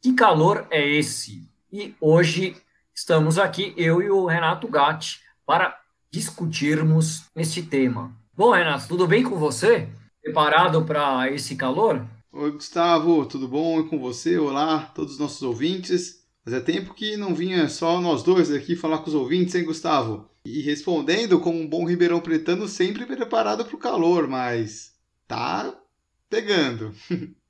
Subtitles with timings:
[0.00, 1.50] Que calor é esse?
[1.72, 2.56] E hoje
[2.94, 5.76] estamos aqui, eu e o Renato Gatti, para
[6.08, 8.16] discutirmos este tema.
[8.32, 9.88] Bom, Renato, tudo bem com você?
[10.22, 12.06] Preparado para esse calor?
[12.30, 14.38] Oi, Gustavo, tudo bom com você?
[14.38, 16.24] Olá, todos os nossos ouvintes.
[16.44, 20.30] Fazia tempo que não vinha só nós dois aqui falar com os ouvintes, hein, Gustavo?
[20.44, 24.92] E respondendo como um bom ribeirão pretano, sempre preparado para o calor, mas
[25.26, 25.76] tá
[26.30, 26.94] pegando.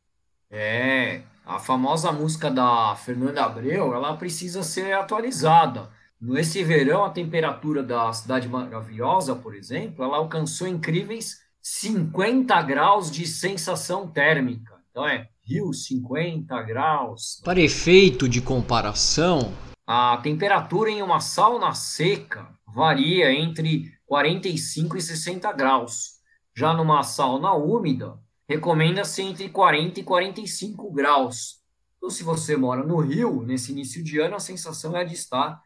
[0.51, 5.91] é, a famosa música da Fernanda Abreu, ela precisa ser atualizada.
[6.20, 13.27] Nesse verão, a temperatura da Cidade Maravilhosa, por exemplo, ela alcançou incríveis 50 graus de
[13.27, 14.75] sensação térmica.
[14.91, 17.41] Então é Rio 50 graus.
[17.45, 19.53] Para efeito de comparação,
[19.86, 26.19] a temperatura em uma sauna seca varia entre 45 e 60 graus.
[26.55, 28.19] Já numa sauna úmida,
[28.49, 31.59] recomenda-se entre 40 e 45 graus.
[31.99, 35.61] Então, se você mora no Rio, nesse início de ano, a sensação é de estar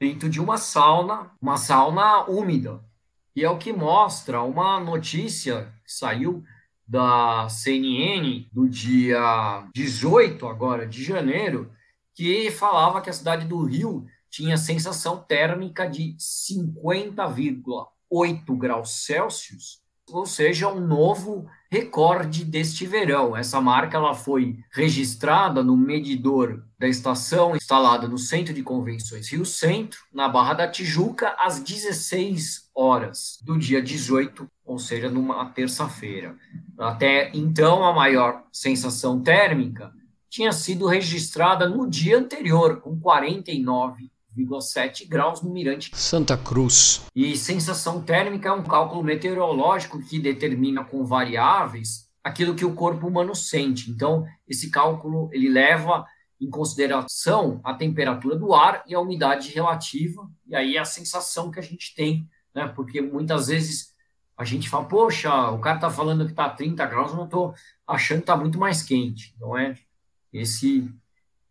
[0.00, 2.82] dentro de uma sauna, uma sauna úmida.
[3.36, 6.42] E é o que mostra uma notícia que saiu
[6.86, 11.72] da CNN do dia 18 agora de janeiro,
[12.14, 20.26] que falava que a cidade do Rio tinha sensação térmica de 50,8 graus Celsius, ou
[20.26, 23.36] seja, um novo recorde deste verão.
[23.36, 29.44] Essa marca ela foi registrada no medidor da estação instalada no Centro de Convenções Rio
[29.44, 36.36] Centro, na Barra da Tijuca, às 16 horas do dia 18, ou seja, numa terça-feira.
[36.78, 39.92] Até então, a maior sensação térmica
[40.28, 42.98] tinha sido registrada no dia anterior, com
[44.36, 47.02] 49,7 graus no Mirante Santa Cruz.
[47.14, 53.06] E sensação térmica é um cálculo meteorológico que determina com variáveis aquilo que o corpo
[53.06, 53.90] humano sente.
[53.90, 56.06] Então, esse cálculo ele leva
[56.40, 61.50] em consideração a temperatura do ar e a umidade relativa, e aí é a sensação
[61.50, 62.66] que a gente tem, né?
[62.66, 63.94] Porque muitas vezes
[64.36, 67.54] a gente fala, poxa, o cara está falando que está 30 graus, eu não estou
[67.86, 69.34] achando que está muito mais quente.
[69.40, 69.78] Não é
[70.32, 70.90] esse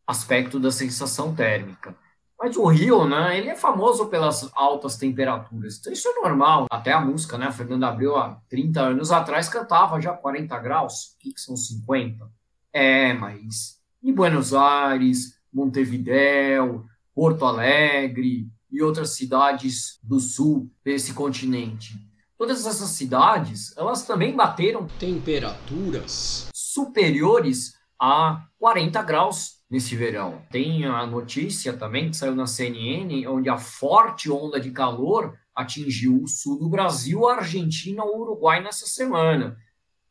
[0.05, 1.95] aspecto da sensação térmica.
[2.39, 5.77] Mas o Rio, né, ele é famoso pelas altas temperaturas.
[5.77, 6.65] Então isso é normal.
[6.69, 11.13] Até a música, né, Fernando Abreu, há 30 anos atrás, cantava já 40 graus.
[11.15, 12.29] O que, que são 50?
[12.73, 16.85] É, mas em Buenos Aires, Montevidéu,
[17.15, 21.93] Porto Alegre e outras cidades do sul desse continente.
[22.37, 30.39] Todas essas cidades, elas também bateram temperaturas superiores a 40 graus nesse verão.
[30.51, 36.21] Tem a notícia também que saiu na CNN, onde a forte onda de calor atingiu
[36.21, 39.57] o sul do Brasil, a Argentina o Uruguai nessa semana,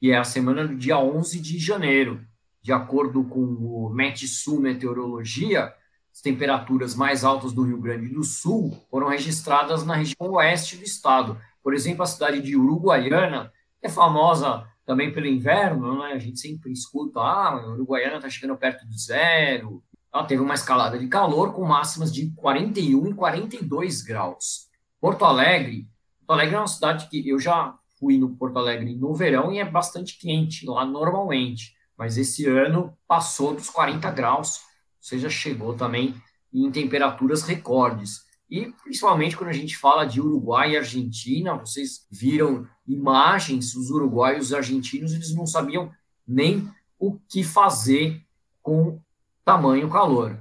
[0.01, 2.21] e é a semana do dia 11 de janeiro.
[2.61, 5.73] De acordo com o Metsul Meteorologia,
[6.13, 10.83] as temperaturas mais altas do Rio Grande do Sul foram registradas na região oeste do
[10.83, 11.41] estado.
[11.63, 16.13] Por exemplo, a cidade de Uruguaiana é famosa também pelo inverno, né?
[16.13, 19.83] a gente sempre escuta, ah, a Uruguaiana está chegando perto do zero.
[20.13, 24.69] Ela teve uma escalada de calor com máximas de 41 e 42 graus.
[25.01, 25.89] Porto Alegre,
[26.27, 29.59] Porto Alegre é uma cidade que eu já fui no Porto Alegre no verão e
[29.59, 34.63] é bastante quente lá normalmente mas esse ano passou dos 40 graus, ou
[35.01, 36.15] seja, chegou também
[36.53, 38.25] em temperaturas recordes.
[38.53, 44.41] E principalmente quando a gente fala de Uruguai e Argentina, vocês viram imagens, os uruguaios
[44.41, 45.91] e os argentinos, eles não sabiam
[46.29, 48.21] nem o que fazer
[48.63, 49.01] com
[49.43, 50.37] tamanho calor.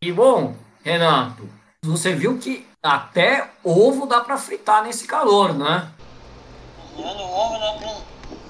[0.00, 1.46] E bom, Renato,
[1.84, 5.92] você viu que até ovo dá para fritar nesse calor, né?
[6.96, 8.02] ovo não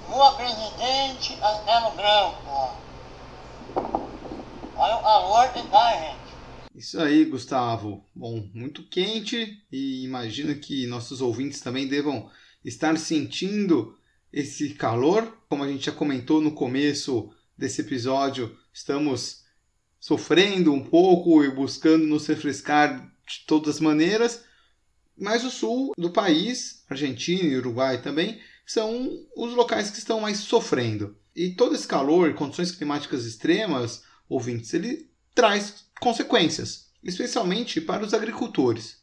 [0.06, 2.76] Rua Presidente Castelo Branco.
[4.76, 6.29] Olha o calor que tá, gente.
[6.80, 8.06] Isso aí, Gustavo.
[8.14, 12.30] Bom, muito quente e imagino que nossos ouvintes também devam
[12.64, 13.94] estar sentindo
[14.32, 15.30] esse calor.
[15.46, 19.44] Como a gente já comentou no começo desse episódio, estamos
[19.98, 24.42] sofrendo um pouco e buscando nos refrescar de todas as maneiras.
[25.18, 29.06] Mas o sul do país, Argentina e Uruguai também, são
[29.36, 31.14] os locais que estão mais sofrendo.
[31.36, 38.98] E todo esse calor condições climáticas extremas, ouvintes, ele traz consequências, especialmente para os agricultores.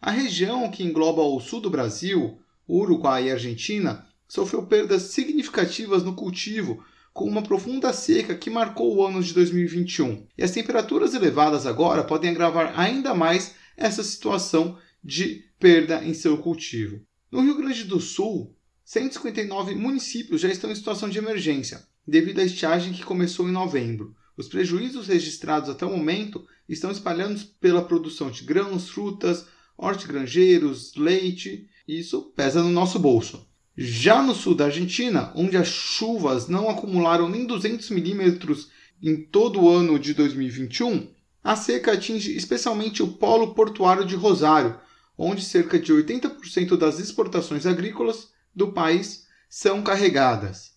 [0.00, 2.38] A região que engloba o sul do Brasil,
[2.68, 9.06] Uruguai e Argentina sofreu perdas significativas no cultivo com uma profunda seca que marcou o
[9.06, 10.26] ano de 2021.
[10.36, 16.36] E as temperaturas elevadas agora podem agravar ainda mais essa situação de perda em seu
[16.38, 17.00] cultivo.
[17.30, 18.54] No Rio Grande do Sul,
[18.84, 24.14] 159 municípios já estão em situação de emergência, devido à estiagem que começou em novembro.
[24.36, 29.46] Os prejuízos registrados até o momento estão espalhados pela produção de grãos, frutas,
[29.78, 33.48] hortigranjeiros, leite, e isso pesa no nosso bolso.
[33.76, 38.68] Já no sul da Argentina, onde as chuvas não acumularam nem 200 milímetros
[39.02, 41.08] em todo o ano de 2021,
[41.44, 44.80] a seca atinge especialmente o polo portuário de Rosário,
[45.16, 50.75] onde cerca de 80% das exportações agrícolas do país são carregadas.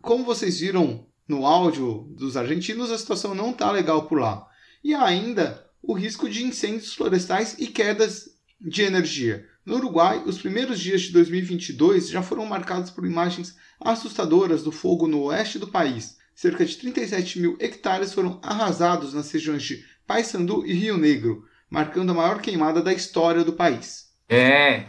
[0.00, 4.46] Como vocês viram no áudio dos argentinos, a situação não está legal por lá.
[4.82, 9.46] E ainda o risco de incêndios florestais e quedas de energia.
[9.64, 15.06] No Uruguai, os primeiros dias de 2022 já foram marcados por imagens assustadoras do fogo
[15.06, 16.18] no oeste do país.
[16.34, 22.10] Cerca de 37 mil hectares foram arrasados nas regiões de Paysandu e Rio Negro, marcando
[22.10, 24.08] a maior queimada da história do país.
[24.28, 24.86] É,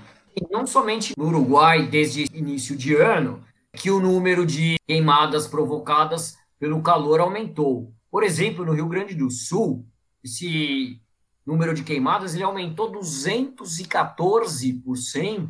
[0.49, 3.41] não somente no Uruguai, desde início de ano,
[3.73, 7.91] que o número de queimadas provocadas pelo calor aumentou.
[8.09, 9.85] Por exemplo, no Rio Grande do Sul,
[10.23, 11.01] esse
[11.45, 15.49] número de queimadas ele aumentou 214%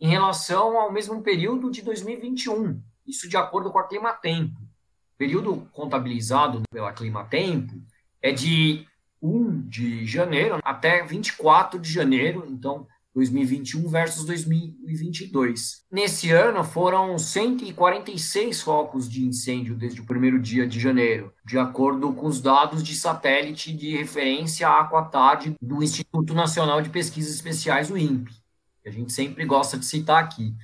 [0.00, 2.80] em relação ao mesmo período de 2021.
[3.06, 4.58] Isso de acordo com a Climatempo.
[4.60, 7.74] O período contabilizado pela Climatempo
[8.22, 8.86] é de
[9.22, 15.86] 1 de janeiro até 24 de janeiro, então 2021 versus 2022.
[15.90, 22.12] Nesse ano foram 146 focos de incêndio desde o primeiro dia de janeiro, de acordo
[22.12, 27.90] com os dados de satélite de referência à Aquatard do Instituto Nacional de Pesquisas Especiais,
[27.90, 28.34] o INPE,
[28.82, 30.54] que a gente sempre gosta de citar aqui.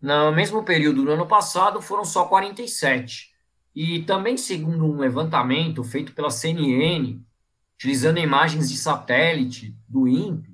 [0.00, 3.28] No mesmo período do ano passado foram só 47.
[3.76, 7.20] E também segundo um levantamento feito pela CNN,
[7.74, 10.49] utilizando imagens de satélite do INPE,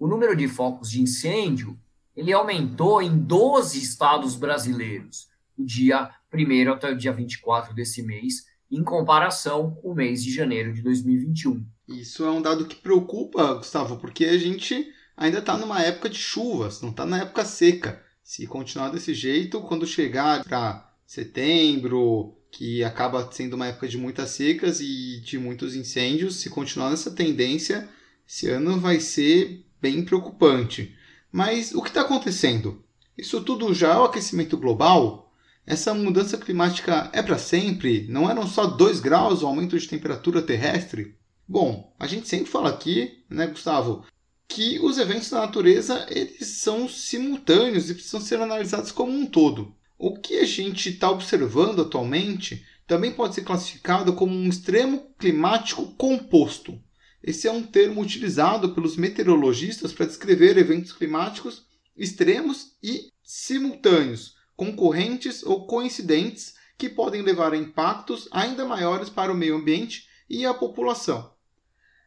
[0.00, 1.78] o número de focos de incêndio
[2.16, 8.46] ele aumentou em 12 estados brasileiros, do dia 1 até o dia 24 desse mês,
[8.70, 11.64] em comparação com o mês de janeiro de 2021.
[11.86, 16.18] Isso é um dado que preocupa, Gustavo, porque a gente ainda está numa época de
[16.18, 18.02] chuvas, não está na época seca.
[18.22, 24.30] Se continuar desse jeito, quando chegar para setembro, que acaba sendo uma época de muitas
[24.30, 27.88] secas e de muitos incêndios, se continuar nessa tendência,
[28.26, 30.94] esse ano vai ser bem preocupante.
[31.32, 32.84] Mas o que está acontecendo?
[33.16, 35.32] Isso tudo já é o aquecimento global?
[35.66, 38.06] Essa mudança climática é para sempre?
[38.08, 41.14] Não eram só 2 graus o aumento de temperatura terrestre?
[41.46, 44.04] Bom, a gente sempre fala aqui, né, Gustavo,
[44.48, 49.74] que os eventos da natureza eles são simultâneos e precisam ser analisados como um todo.
[49.98, 55.86] O que a gente está observando atualmente também pode ser classificado como um extremo climático
[55.96, 56.80] composto.
[57.22, 65.42] Esse é um termo utilizado pelos meteorologistas para descrever eventos climáticos extremos e simultâneos, concorrentes
[65.42, 70.54] ou coincidentes, que podem levar a impactos ainda maiores para o meio ambiente e a
[70.54, 71.30] população.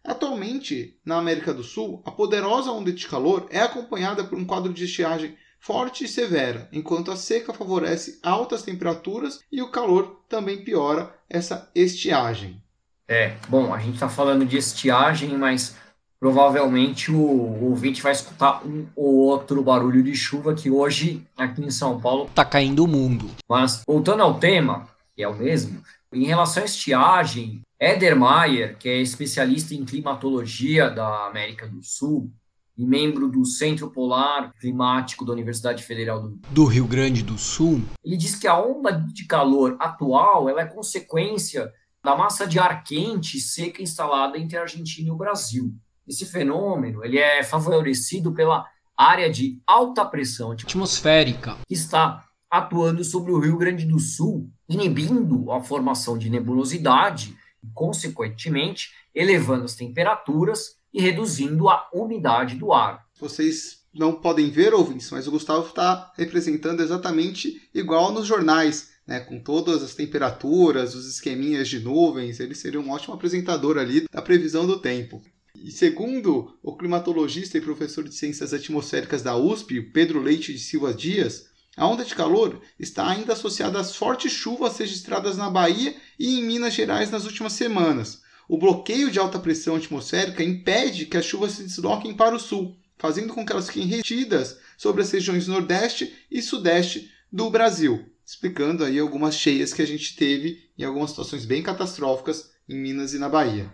[0.03, 4.73] Atualmente, na América do Sul, a poderosa onda de calor é acompanhada por um quadro
[4.73, 10.63] de estiagem forte e severa, enquanto a seca favorece altas temperaturas e o calor também
[10.63, 12.62] piora essa estiagem.
[13.07, 15.75] É, bom, a gente está falando de estiagem, mas
[16.19, 21.61] provavelmente o, o ouvinte vai escutar um ou outro barulho de chuva que hoje aqui
[21.61, 23.29] em São Paulo tá caindo o mundo.
[23.49, 25.83] Mas voltando ao tema, que é o mesmo,
[26.13, 32.31] em relação à estiagem, Eder Mayer, que é especialista em climatologia da América do Sul
[32.77, 37.81] e membro do Centro Polar Climático da Universidade Federal do, do Rio Grande do Sul,
[38.03, 41.71] ele diz que a onda de calor atual ela é consequência
[42.03, 45.73] da massa de ar quente seca instalada entre a Argentina e o Brasil.
[46.07, 53.31] Esse fenômeno ele é favorecido pela área de alta pressão atmosférica que está atuando sobre
[53.31, 60.75] o Rio Grande do Sul, inibindo a formação de nebulosidade e, consequentemente, elevando as temperaturas
[60.93, 63.07] e reduzindo a umidade do ar.
[63.19, 69.19] Vocês não podem ver, ouvintes, mas o Gustavo está representando exatamente igual nos jornais né,
[69.19, 74.21] com todas as temperaturas, os esqueminhas de nuvens, ele seria um ótimo apresentador ali da
[74.21, 75.21] previsão do tempo.
[75.55, 80.93] E segundo o climatologista e professor de ciências atmosféricas da USP, Pedro Leite de Silva
[80.93, 86.39] Dias, A onda de calor está ainda associada às fortes chuvas registradas na Bahia e
[86.39, 88.21] em Minas Gerais nas últimas semanas.
[88.47, 92.77] O bloqueio de alta pressão atmosférica impede que as chuvas se desloquem para o sul,
[92.97, 98.83] fazendo com que elas fiquem retidas sobre as regiões nordeste e sudeste do Brasil, explicando
[98.83, 103.19] aí algumas cheias que a gente teve em algumas situações bem catastróficas em Minas e
[103.19, 103.71] na Bahia.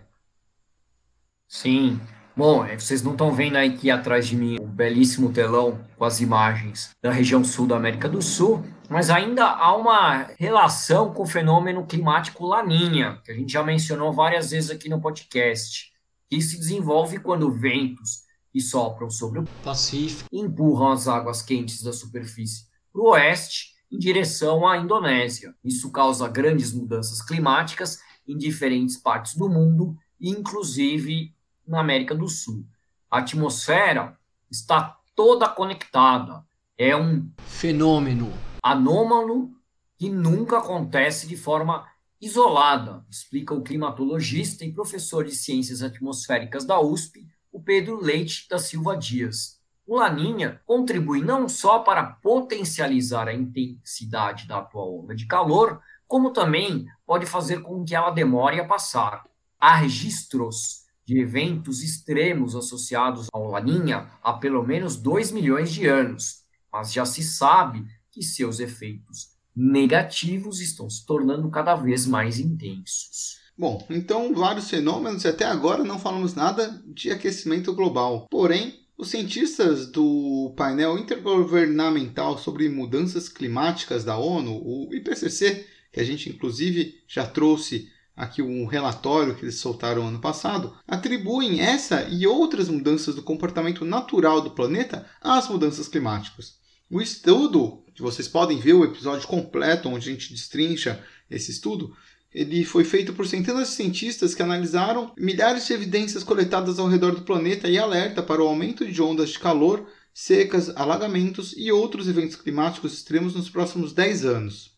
[1.48, 1.98] Sim,
[2.36, 5.84] Bom, é, vocês não estão vendo aí aqui atrás de mim o um belíssimo telão
[5.98, 11.12] com as imagens da região sul da América do Sul, mas ainda há uma relação
[11.12, 15.92] com o fenômeno climático Laninha, que a gente já mencionou várias vezes aqui no podcast,
[16.30, 21.92] que se desenvolve quando ventos que sopram sobre o Pacífico empurram as águas quentes da
[21.92, 25.54] superfície para o oeste em direção à Indonésia.
[25.64, 31.34] Isso causa grandes mudanças climáticas em diferentes partes do mundo, inclusive
[31.66, 32.64] na América do Sul.
[33.10, 34.16] A atmosfera
[34.50, 36.44] está toda conectada.
[36.78, 38.32] É um fenômeno
[38.62, 39.50] anômalo
[39.98, 41.86] que nunca acontece de forma
[42.20, 48.58] isolada, explica o climatologista e professor de ciências atmosféricas da USP, o Pedro Leite da
[48.58, 49.59] Silva Dias.
[49.90, 56.30] O Laninha contribui não só para potencializar a intensidade da atual onda de calor, como
[56.30, 59.24] também pode fazer com que ela demore a passar.
[59.58, 66.44] Há registros de eventos extremos associados ao Laninha há pelo menos 2 milhões de anos,
[66.72, 73.40] mas já se sabe que seus efeitos negativos estão se tornando cada vez mais intensos.
[73.58, 78.28] Bom, então vários fenômenos e até agora não falamos nada de aquecimento global.
[78.30, 86.04] Porém, os cientistas do painel intergovernamental sobre mudanças climáticas da ONU, o IPCC, que a
[86.04, 92.26] gente inclusive já trouxe aqui um relatório que eles soltaram ano passado, atribuem essa e
[92.26, 96.58] outras mudanças do comportamento natural do planeta às mudanças climáticas.
[96.90, 101.96] O estudo, que vocês podem ver o episódio completo onde a gente destrincha esse estudo,
[102.32, 107.14] ele foi feito por centenas de cientistas que analisaram milhares de evidências coletadas ao redor
[107.14, 112.06] do planeta e alerta para o aumento de ondas de calor, secas, alagamentos e outros
[112.08, 114.70] eventos climáticos extremos nos próximos 10 anos.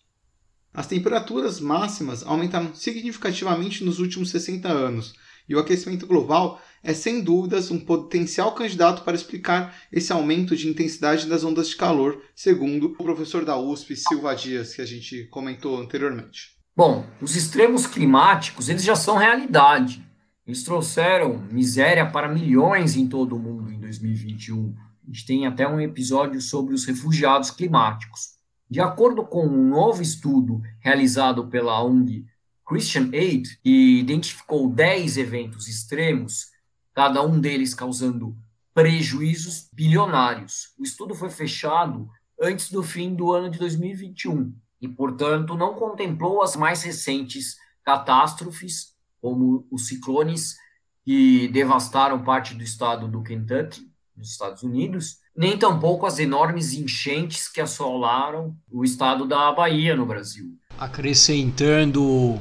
[0.72, 5.12] As temperaturas máximas aumentaram significativamente nos últimos 60 anos,
[5.46, 10.68] e o aquecimento global é sem dúvidas um potencial candidato para explicar esse aumento de
[10.68, 15.24] intensidade das ondas de calor, segundo o professor da USP, Silva Dias, que a gente
[15.24, 16.61] comentou anteriormente.
[16.74, 20.02] Bom, os extremos climáticos, eles já são realidade.
[20.46, 24.74] Eles trouxeram miséria para milhões em todo o mundo em 2021.
[25.04, 28.38] A gente tem até um episódio sobre os refugiados climáticos.
[28.70, 32.24] De acordo com um novo estudo realizado pela ONG
[32.66, 36.52] Christian Aid, que identificou 10 eventos extremos,
[36.94, 38.34] cada um deles causando
[38.72, 40.72] prejuízos bilionários.
[40.78, 42.08] O estudo foi fechado
[42.40, 48.88] antes do fim do ano de 2021 e, portanto, não contemplou as mais recentes catástrofes,
[49.20, 50.56] como os ciclones
[51.04, 57.48] que devastaram parte do estado do Kentucky, nos Estados Unidos, nem tampouco as enormes enchentes
[57.48, 60.58] que assolaram o estado da Bahia no Brasil.
[60.76, 62.38] Acrescentando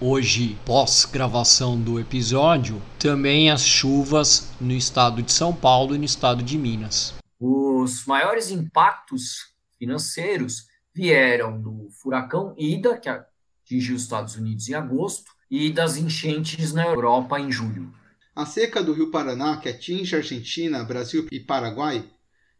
[0.00, 6.42] hoje, pós-gravação do episódio, também as chuvas no estado de São Paulo e no estado
[6.42, 7.14] de Minas.
[7.40, 10.66] Os maiores impactos financeiros
[10.96, 16.86] vieram do furacão Ida, que atingiu os Estados Unidos em agosto, e das enchentes na
[16.86, 17.92] Europa em julho.
[18.34, 22.02] A seca do Rio Paraná, que atinge Argentina, Brasil e Paraguai,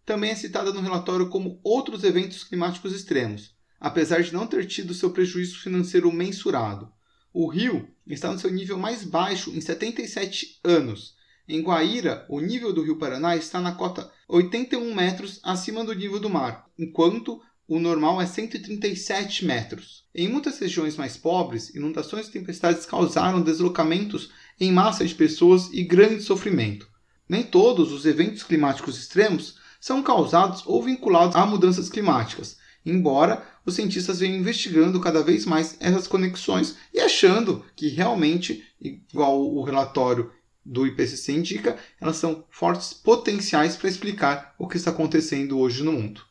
[0.04, 4.92] também é citada no relatório como outros eventos climáticos extremos, apesar de não ter tido
[4.92, 6.92] seu prejuízo financeiro mensurado.
[7.32, 11.16] O rio está no seu nível mais baixo em 77 anos.
[11.48, 16.20] Em Guaíra, o nível do rio Paraná está na cota 81 metros acima do nível
[16.20, 20.04] do mar, enquanto o normal é 137 metros.
[20.14, 25.82] Em muitas regiões mais pobres, inundações e tempestades causaram deslocamentos em massa de pessoas e
[25.82, 26.88] grande sofrimento.
[27.28, 33.74] Nem todos os eventos climáticos extremos são causados ou vinculados a mudanças climáticas, embora os
[33.74, 40.30] cientistas venham investigando cada vez mais essas conexões e achando que realmente, igual o relatório
[40.64, 45.92] do IPCC indica, elas são fortes potenciais para explicar o que está acontecendo hoje no
[45.92, 46.22] mundo.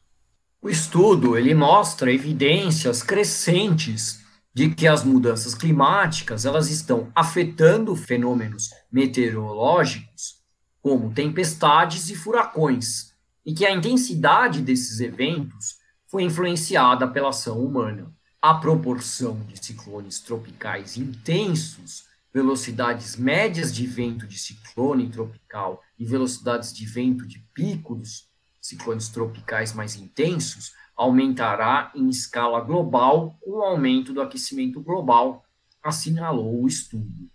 [0.66, 8.72] O estudo ele mostra evidências crescentes de que as mudanças climáticas elas estão afetando fenômenos
[8.92, 10.42] meteorológicos
[10.82, 13.14] como tempestades e furacões,
[13.46, 15.76] e que a intensidade desses eventos
[16.08, 18.12] foi influenciada pela ação humana.
[18.42, 26.74] A proporção de ciclones tropicais intensos, velocidades médias de vento de ciclone tropical e velocidades
[26.74, 28.34] de vento de pico dos
[28.66, 35.46] ciclones tropicais mais intensos aumentará em escala global com o aumento do aquecimento global,
[35.84, 37.30] assinalou o estudo.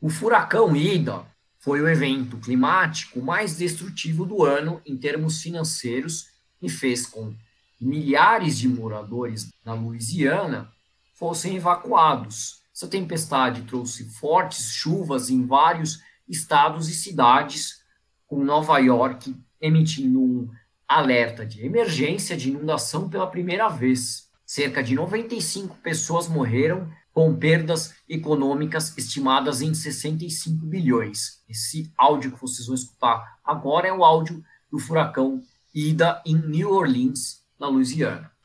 [0.00, 1.26] O furacão Ida
[1.58, 6.28] foi o evento climático mais destrutivo do ano em termos financeiros
[6.62, 7.34] e fez com
[7.76, 10.70] que milhares de moradores na Louisiana
[11.14, 12.62] fossem evacuados.
[12.72, 17.82] Essa tempestade trouxe fortes chuvas em vários estados e cidades,
[18.26, 20.50] com Nova York emitindo um
[20.88, 24.28] alerta de emergência de inundação pela primeira vez.
[24.44, 31.42] Cerca de 95 pessoas morreram, com perdas econômicas estimadas em 65 bilhões.
[31.48, 35.42] Esse áudio que vocês vão escutar agora é o áudio do furacão
[35.74, 38.35] Ida em New Orleans, na Louisiana.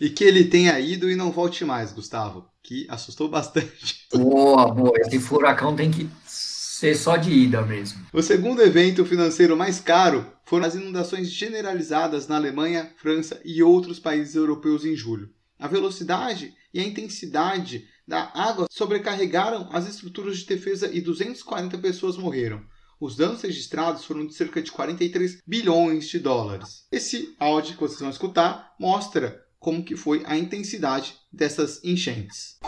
[0.00, 4.06] E que ele tenha ido e não volte mais, Gustavo, que assustou bastante.
[4.12, 4.92] Boa, boa.
[4.98, 8.06] Esse furacão tem que ser só de ida mesmo.
[8.12, 13.98] O segundo evento financeiro mais caro foram as inundações generalizadas na Alemanha, França e outros
[13.98, 15.30] países europeus em julho.
[15.58, 22.16] A velocidade e a intensidade da água sobrecarregaram as estruturas de defesa e 240 pessoas
[22.16, 22.62] morreram.
[23.00, 26.86] Os danos registrados foram de cerca de 43 bilhões de dólares.
[26.90, 32.58] Esse áudio que vocês vão escutar mostra como que foi a intensidade dessas enchentes.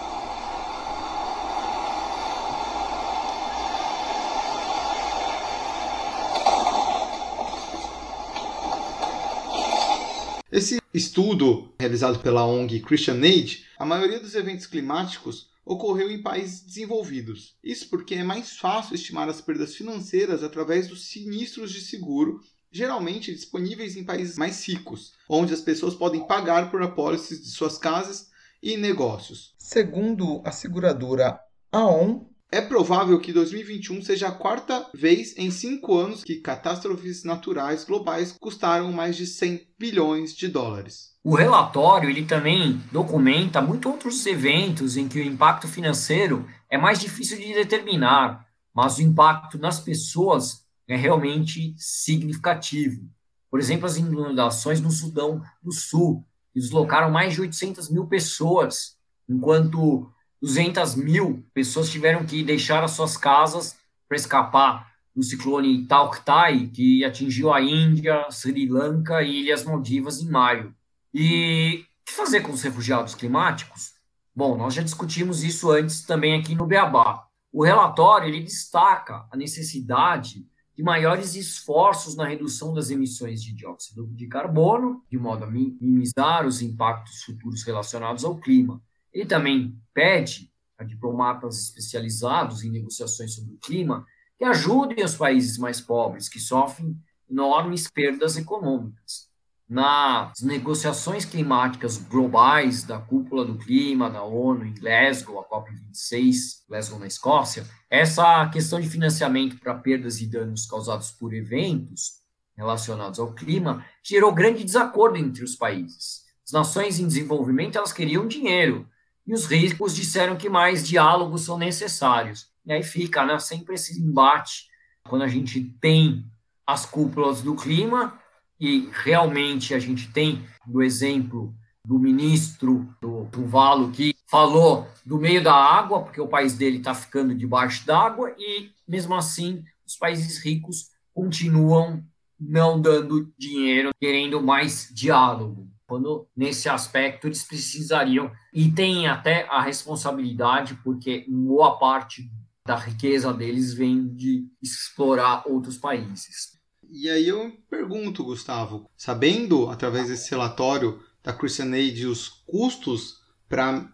[10.50, 16.62] Esse estudo realizado pela ONG Christian Aid, a maioria dos eventos climáticos ocorreu em países
[16.62, 17.54] desenvolvidos.
[17.62, 23.34] Isso porque é mais fácil estimar as perdas financeiras através dos sinistros de seguro geralmente
[23.34, 28.28] disponíveis em países mais ricos, onde as pessoas podem pagar por apólices de suas casas
[28.62, 29.54] e negócios.
[29.58, 31.38] Segundo a seguradora
[31.72, 37.84] Aon, é provável que 2021 seja a quarta vez em cinco anos que catástrofes naturais
[37.84, 41.10] globais custaram mais de 100 bilhões de dólares.
[41.22, 46.98] O relatório ele também documenta muitos outros eventos em que o impacto financeiro é mais
[46.98, 53.08] difícil de determinar, mas o impacto nas pessoas é realmente significativo.
[53.50, 58.96] Por exemplo, as inundações no Sudão do Sul, que deslocaram mais de 800 mil pessoas,
[59.28, 63.76] enquanto 200 mil pessoas tiveram que deixar as suas casas
[64.08, 70.30] para escapar do ciclone Tauktai, que atingiu a Índia, Sri Lanka e Ilhas Maldivas em
[70.30, 70.74] maio.
[71.12, 73.92] E o que fazer com os refugiados climáticos?
[74.34, 77.26] Bom, nós já discutimos isso antes também aqui no Beabá.
[77.52, 80.46] O relatório ele destaca a necessidade
[80.78, 86.46] de maiores esforços na redução das emissões de dióxido de carbono, de modo a minimizar
[86.46, 88.80] os impactos futuros relacionados ao clima.
[89.12, 94.06] Ele também pede a diplomatas especializados em negociações sobre o clima
[94.38, 96.96] que ajudem os países mais pobres, que sofrem
[97.28, 99.27] enormes perdas econômicas
[99.68, 106.98] nas negociações climáticas globais da cúpula do clima da ONU em Glasgow, a COP26, Glasgow
[106.98, 112.22] na Escócia, essa questão de financiamento para perdas e danos causados por eventos
[112.56, 116.24] relacionados ao clima gerou grande desacordo entre os países.
[116.46, 118.88] As nações em desenvolvimento elas queriam dinheiro
[119.26, 122.48] e os ricos disseram que mais diálogos são necessários.
[122.64, 124.66] E aí fica né, sempre esse embate
[125.06, 126.24] quando a gente tem
[126.66, 128.18] as cúpulas do clima
[128.60, 135.42] e realmente a gente tem o exemplo do ministro do Tuvalu que falou do meio
[135.42, 140.38] da água, porque o país dele está ficando debaixo d'água, e mesmo assim os países
[140.44, 142.04] ricos continuam
[142.38, 149.60] não dando dinheiro, querendo mais diálogo, quando nesse aspecto eles precisariam e têm até a
[149.62, 152.30] responsabilidade, porque boa parte
[152.66, 156.57] da riqueza deles vem de explorar outros países.
[156.90, 163.92] E aí eu pergunto, Gustavo, sabendo através desse relatório da Christian Aid os custos para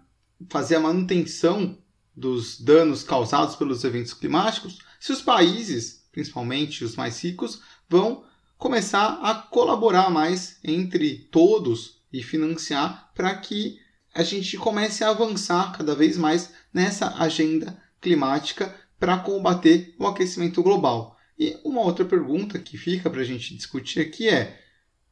[0.49, 1.77] fazer a manutenção
[2.15, 8.25] dos danos causados pelos eventos climáticos, se os países, principalmente os mais ricos, vão
[8.57, 13.81] começar a colaborar mais entre todos e financiar para que
[14.15, 20.63] a gente comece a avançar cada vez mais nessa agenda climática para combater o aquecimento
[20.63, 21.14] global.
[21.39, 24.61] E uma outra pergunta que fica para a gente discutir aqui é: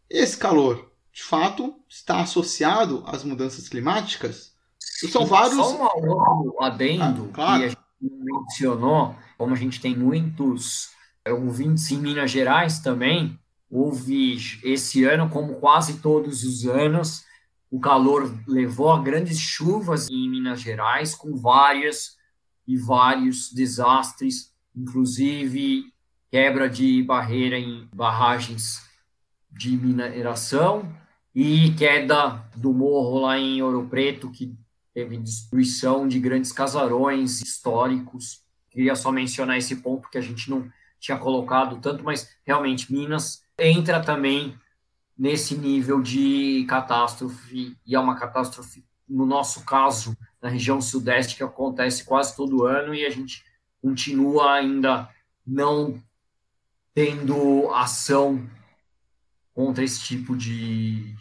[0.09, 4.53] esse calor, de fato, está associado às mudanças climáticas?
[5.11, 5.57] São vários.
[5.57, 7.61] Só um adendo ah, claro.
[7.61, 10.91] que a gente mencionou, como a gente tem muitos
[11.27, 13.39] ouvintes em Minas Gerais também,
[13.71, 17.25] houve esse ano, como quase todos os anos,
[17.71, 22.17] o calor levou a grandes chuvas em Minas Gerais, com várias
[22.67, 25.93] e vários desastres, inclusive
[26.33, 28.89] quebra de barreira em barragens
[29.51, 30.91] de mineração
[31.35, 34.57] e queda do morro lá em Ouro Preto, que
[34.95, 38.41] teve destruição de grandes casarões históricos.
[38.71, 40.67] Queria só mencionar esse ponto que a gente não
[40.99, 44.59] tinha colocado tanto, mas realmente Minas entra também
[45.19, 51.43] nesse nível de catástrofe, e é uma catástrofe, no nosso caso, na região sudeste, que
[51.43, 53.45] acontece quase todo ano, e a gente
[53.83, 55.11] continua ainda
[55.47, 56.03] não
[56.95, 58.49] tendo ação
[59.55, 61.15] contra esse tipo de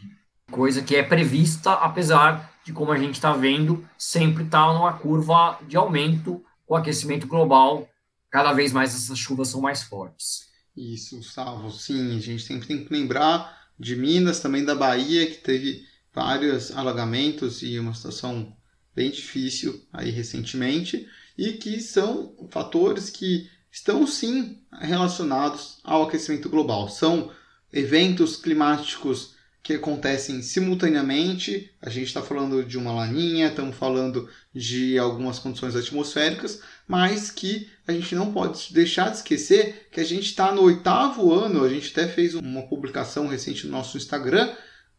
[0.52, 5.60] coisa que é prevista, apesar de, como a gente está vendo, sempre está numa curva
[5.68, 7.90] de aumento com o aquecimento global.
[8.30, 10.50] Cada vez mais essas chuvas são mais fortes.
[10.76, 11.72] Isso, Salvo.
[11.72, 16.72] Sim, a gente sempre tem que lembrar de Minas, também da Bahia, que teve vários
[16.72, 18.56] alagamentos e uma situação
[18.96, 21.08] bem difícil aí recentemente,
[21.38, 26.90] e que são fatores que estão sim relacionados ao aquecimento global.
[26.90, 27.32] São
[27.72, 31.72] eventos climáticos que acontecem simultaneamente.
[31.82, 37.70] A gente está falando de uma laninha, estamos falando de algumas condições atmosféricas, mas que
[37.88, 41.64] a gente não pode deixar de esquecer que a gente está no oitavo ano.
[41.64, 44.52] A gente até fez uma publicação recente no nosso Instagram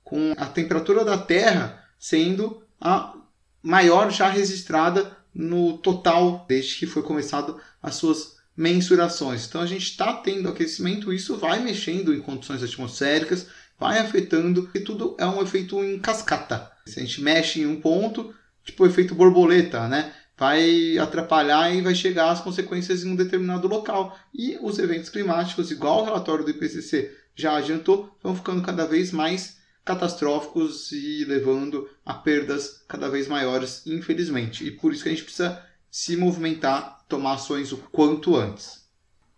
[0.05, 3.15] com a temperatura da Terra sendo a
[3.63, 9.47] maior já registrada no total desde que foi começado as suas mensurações.
[9.47, 13.47] Então a gente está tendo aquecimento, isso vai mexendo em condições atmosféricas,
[13.79, 16.71] vai afetando, e tudo é um efeito em cascata.
[16.87, 18.35] Se a gente mexe em um ponto,
[18.65, 20.13] tipo o efeito borboleta, né?
[20.37, 24.19] Vai atrapalhar e vai chegar às consequências em um determinado local.
[24.35, 29.13] E os eventos climáticos, igual o relatório do IPCC já adiantou, vão ficando cada vez
[29.13, 34.67] mais catastróficos e levando a perdas cada vez maiores, infelizmente.
[34.67, 38.89] E por isso que a gente precisa se movimentar, tomar ações o quanto antes.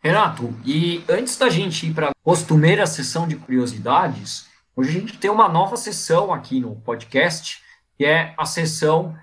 [0.01, 5.19] Renato, e antes da gente ir para a costumeira sessão de curiosidades, hoje a gente
[5.19, 7.61] tem uma nova sessão aqui no podcast,
[7.99, 9.17] que é a sessão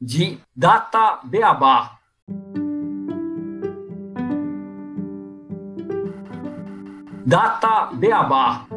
[0.00, 1.98] de Data Beabá.
[7.26, 8.67] Data Beabá.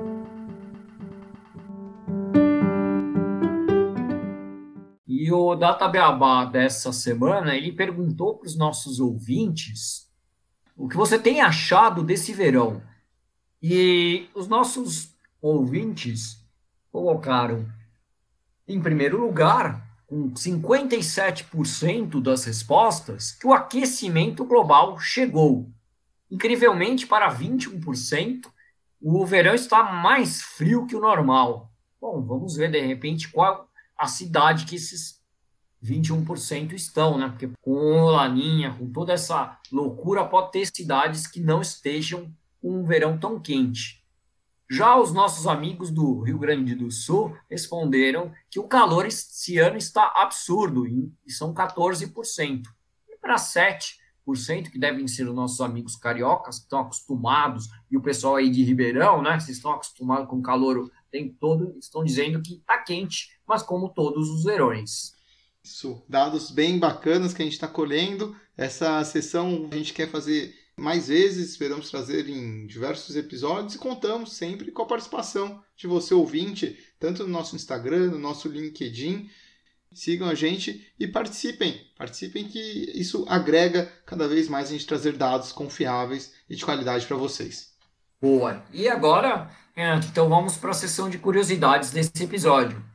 [5.23, 10.11] E o Data Beabá dessa semana, ele perguntou para os nossos ouvintes
[10.75, 12.81] o que você tem achado desse verão?
[13.61, 16.43] E os nossos ouvintes
[16.91, 17.71] colocaram,
[18.67, 25.69] em primeiro lugar, com 57% das respostas, que o aquecimento global chegou.
[26.31, 28.47] Incrivelmente, para 21%,
[28.99, 31.71] o verão está mais frio que o normal.
[32.01, 33.70] Bom, vamos ver de repente qual
[34.01, 35.21] a cidade que esses
[35.83, 37.29] 21% estão, né?
[37.29, 42.33] Porque com o Laninha, com toda essa loucura, pode ter cidades que não estejam
[42.63, 44.03] um verão tão quente.
[44.67, 49.77] Já os nossos amigos do Rio Grande do Sul responderam que o calor esse ano
[49.77, 52.63] está absurdo, e são 14%.
[53.07, 58.01] E para 7%, que devem ser os nossos amigos cariocas, que estão acostumados, e o
[58.01, 62.41] pessoal aí de Ribeirão, né, que estão acostumados com calor o tempo todo, estão dizendo
[62.41, 65.13] que está quente, mas como todos os verões.
[65.63, 68.35] Isso, dados bem bacanas que a gente está colhendo.
[68.57, 74.33] Essa sessão a gente quer fazer mais vezes, esperamos trazer em diversos episódios e contamos
[74.33, 79.29] sempre com a participação de você ouvinte, tanto no nosso Instagram, no nosso LinkedIn.
[79.93, 81.85] Sigam a gente e participem.
[81.97, 82.59] Participem que
[82.95, 87.70] isso agrega cada vez mais a gente trazer dados confiáveis e de qualidade para vocês.
[88.21, 88.63] Boa.
[88.71, 92.85] E agora, então vamos para a sessão de curiosidades desse episódio.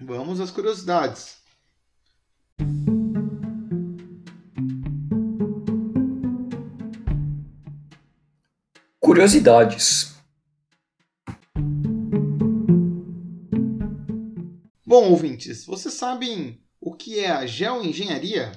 [0.00, 1.40] Vamos às curiosidades.
[9.00, 10.14] Curiosidades.
[14.86, 18.52] Bom, ouvintes, vocês sabem o que é a geoengenharia?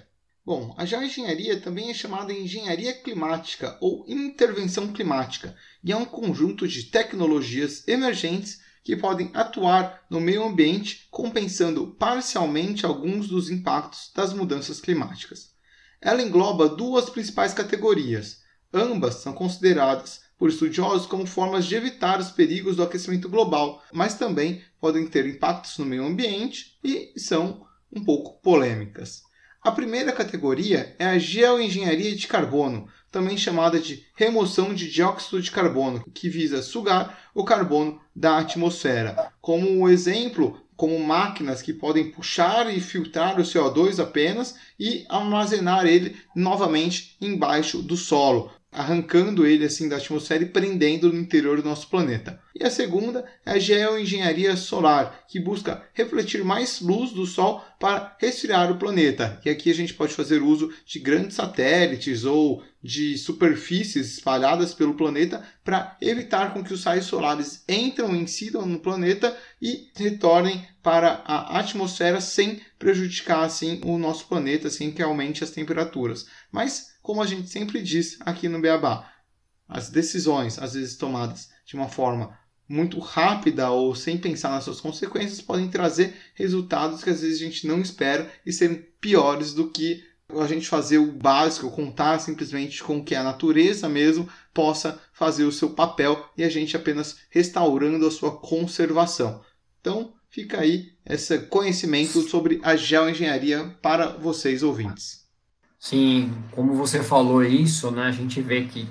[0.46, 6.68] Bom, a geoengenharia também é chamada engenharia climática ou intervenção climática e é um conjunto
[6.68, 14.34] de tecnologias emergentes que podem atuar no meio ambiente, compensando parcialmente alguns dos impactos das
[14.34, 15.54] mudanças climáticas.
[16.02, 18.42] Ela engloba duas principais categorias.
[18.74, 24.16] Ambas são consideradas por estudiosos como formas de evitar os perigos do aquecimento global, mas
[24.16, 29.24] também podem ter impactos no meio ambiente e são um pouco polêmicas.
[29.64, 35.50] A primeira categoria é a geoengenharia de carbono, também chamada de remoção de dióxido de
[35.50, 39.32] carbono, que visa sugar o carbono da atmosfera.
[39.40, 46.18] Como exemplo, como máquinas que podem puxar e filtrar o CO2 apenas e armazenar ele
[46.36, 51.90] novamente embaixo do solo, arrancando ele assim da atmosfera e prendendo no interior do nosso
[51.90, 52.43] planeta.
[52.56, 58.16] E a segunda é a geoengenharia solar, que busca refletir mais luz do Sol para
[58.20, 59.42] resfriar o planeta.
[59.44, 64.94] E aqui a gente pode fazer uso de grandes satélites ou de superfícies espalhadas pelo
[64.94, 71.24] planeta para evitar com que os raios solares entram, incidam no planeta e retornem para
[71.26, 76.28] a atmosfera sem prejudicar assim o nosso planeta, sem que aumente as temperaturas.
[76.52, 79.12] Mas como a gente sempre diz aqui no Beabá,
[79.68, 82.38] as decisões, às vezes tomadas de uma forma
[82.74, 87.46] muito rápida ou sem pensar nas suas consequências, podem trazer resultados que às vezes a
[87.46, 92.84] gente não espera e serem piores do que a gente fazer o básico, contar simplesmente
[92.84, 98.08] com que a natureza mesmo possa fazer o seu papel e a gente apenas restaurando
[98.08, 99.42] a sua conservação.
[99.80, 105.28] Então, fica aí esse conhecimento sobre a geoengenharia para vocês ouvintes.
[105.78, 108.88] Sim, como você falou isso, né, a gente vê que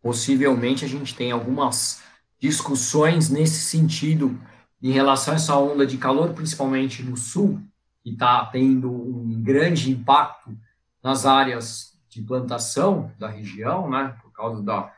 [0.00, 2.06] possivelmente a gente tem algumas
[2.40, 4.40] discussões nesse sentido
[4.82, 7.60] em relação a essa onda de calor, principalmente no sul,
[8.02, 10.56] que está tendo um grande impacto
[11.02, 14.92] nas áreas de plantação da região, né, por causa da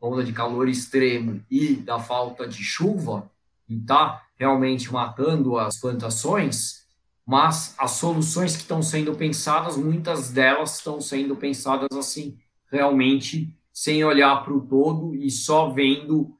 [0.00, 3.30] onda de calor extremo e da falta de chuva,
[3.68, 6.82] e está realmente matando as plantações
[7.26, 12.38] mas as soluções que estão sendo pensadas, muitas delas estão sendo pensadas assim,
[12.70, 16.34] realmente sem olhar para o todo e só vendo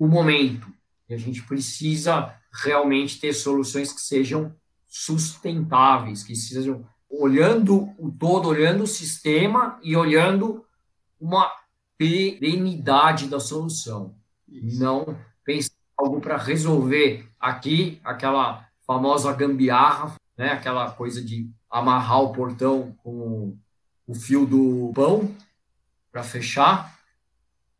[0.00, 0.66] o momento.
[1.06, 4.56] E a gente precisa realmente ter soluções que sejam
[4.88, 10.64] sustentáveis, que sejam olhando o todo, olhando o sistema e olhando
[11.20, 11.52] uma
[11.98, 14.14] perenidade da solução.
[14.48, 14.82] Isso.
[14.82, 20.50] Não pensar algo para resolver aqui aquela famosa gambiarra, né?
[20.52, 23.54] Aquela coisa de amarrar o portão com
[24.06, 25.34] o fio do pão
[26.10, 26.98] para fechar,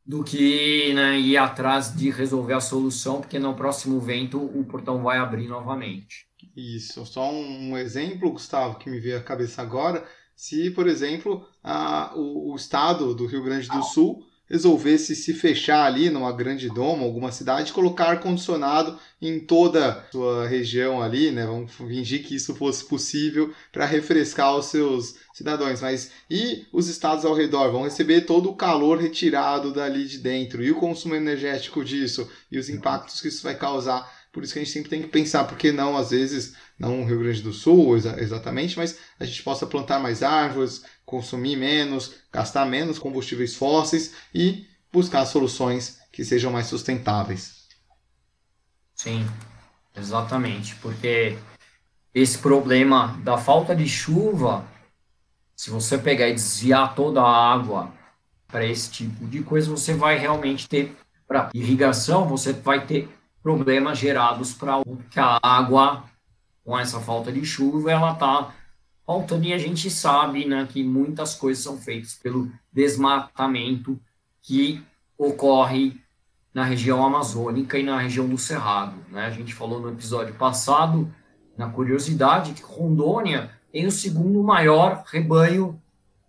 [0.04, 5.02] do que né, ir atrás de resolver a solução, porque no próximo vento o portão
[5.02, 6.26] vai abrir novamente.
[6.56, 10.04] Isso, só um exemplo, Gustavo, que me veio à cabeça agora.
[10.34, 15.86] Se, por exemplo, a, o, o estado do Rio Grande do Sul resolvesse se fechar
[15.86, 21.46] ali numa grande doma, alguma cidade, colocar ar-condicionado em toda a sua região ali, né?
[21.46, 25.80] Vamos fingir que isso fosse possível para refrescar os seus cidadãos.
[25.80, 30.64] Mas e os estados ao redor vão receber todo o calor retirado dali de dentro
[30.64, 34.19] e o consumo energético disso e os impactos que isso vai causar.
[34.32, 37.02] Por isso que a gente sempre tem que pensar, por que não, às vezes, não
[37.02, 42.14] o Rio Grande do Sul exatamente, mas a gente possa plantar mais árvores, consumir menos,
[42.32, 47.68] gastar menos combustíveis fósseis e buscar soluções que sejam mais sustentáveis.
[48.94, 49.26] Sim,
[49.96, 51.36] exatamente, porque
[52.14, 54.64] esse problema da falta de chuva,
[55.56, 57.92] se você pegar e desviar toda a água
[58.46, 63.08] para esse tipo de coisa, você vai realmente ter para irrigação, você vai ter
[63.42, 66.04] problemas gerados para que a água
[66.64, 68.54] com essa falta de chuva ela está
[69.06, 73.98] faltando e a gente sabe né, que muitas coisas são feitas pelo desmatamento
[74.42, 74.82] que
[75.18, 76.00] ocorre
[76.52, 78.96] na região amazônica e na região do Cerrado.
[79.10, 79.26] Né?
[79.26, 81.12] A gente falou no episódio passado,
[81.56, 85.80] na curiosidade, que Rondônia tem o segundo maior rebanho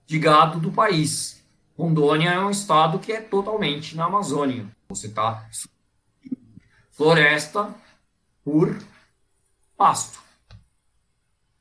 [0.06, 1.44] de gado do país.
[1.78, 4.66] Rondônia é um estado que é totalmente na Amazônia.
[4.90, 5.48] Você está
[7.02, 7.74] floresta
[8.46, 8.78] por
[9.76, 10.22] pasto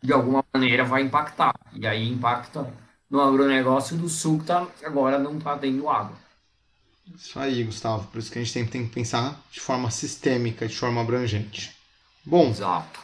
[0.02, 1.54] de alguma maneira vai impactar.
[1.72, 2.70] E aí impacta
[3.08, 6.14] no agronegócio do sul que tá, agora não está tendo água.
[7.16, 8.06] Isso aí, Gustavo.
[8.08, 11.74] Por isso que a gente tem, tem que pensar de forma sistêmica, de forma abrangente.
[12.22, 13.00] Bom, Exato.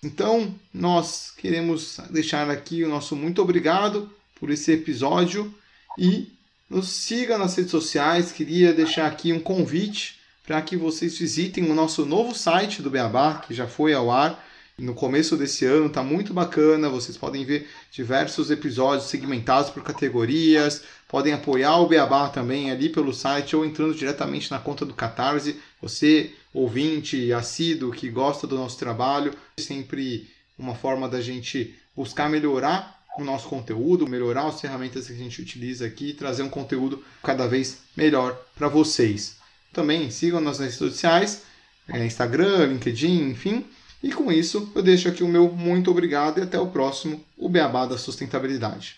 [0.00, 5.52] então nós queremos deixar aqui o nosso muito obrigado por esse episódio
[5.98, 6.32] e
[6.68, 8.30] nos siga nas redes sociais.
[8.30, 10.19] Queria deixar aqui um convite
[10.50, 14.44] para que vocês visitem o nosso novo site do Beabá, que já foi ao ar
[14.76, 16.88] no começo desse ano, tá muito bacana.
[16.88, 23.14] Vocês podem ver diversos episódios segmentados por categorias, podem apoiar o Beabá também ali pelo
[23.14, 25.54] site ou entrando diretamente na conta do Catarse.
[25.80, 32.28] Você, ouvinte, assíduo, que gosta do nosso trabalho, é sempre uma forma da gente buscar
[32.28, 36.50] melhorar o nosso conteúdo, melhorar as ferramentas que a gente utiliza aqui e trazer um
[36.50, 39.38] conteúdo cada vez melhor para vocês.
[39.72, 41.42] Também sigam nas redes sociais,
[41.88, 43.64] é, Instagram, LinkedIn, enfim.
[44.02, 47.48] E com isso, eu deixo aqui o meu muito obrigado e até o próximo, o
[47.48, 48.96] Beabá da Sustentabilidade.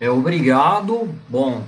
[0.00, 1.12] É, obrigado.
[1.28, 1.66] Bom,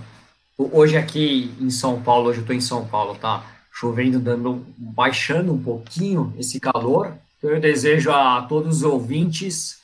[0.57, 5.53] hoje aqui em São Paulo, hoje eu estou em São Paulo, tá chovendo, dando, baixando
[5.53, 7.17] um pouquinho esse calor.
[7.39, 9.81] Então eu desejo a todos os ouvintes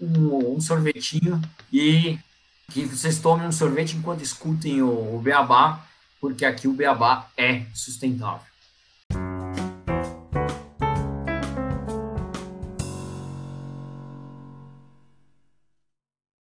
[0.00, 1.40] um, um sorvetinho
[1.72, 2.18] e
[2.70, 5.84] que vocês tomem um sorvete enquanto escutem o, o Beabá,
[6.20, 8.47] porque aqui o Beabá é sustentável.